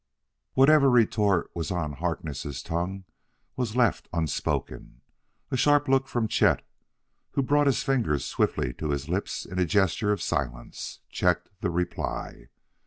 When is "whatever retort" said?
0.55-1.51